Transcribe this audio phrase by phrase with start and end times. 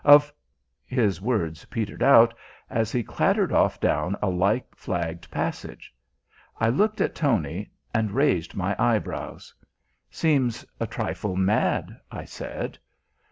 [0.03, 0.33] Of"
[0.87, 2.33] His words petered out,
[2.71, 5.93] as he clattered off down a like flagged passage.
[6.59, 9.53] I looked at Tony and raised my eyebrows.
[10.09, 12.79] "Seems a trifle mad," I said.